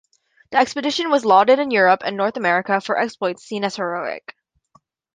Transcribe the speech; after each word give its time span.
The 0.49 0.57
expedition 0.57 1.11
was 1.11 1.25
lauded 1.25 1.59
in 1.59 1.69
Europe 1.69 2.01
and 2.03 2.17
North 2.17 2.35
America 2.35 2.81
for 2.81 2.97
exploits 2.97 3.43
seen 3.43 3.63
as 3.63 3.75
heroic. 3.75 4.35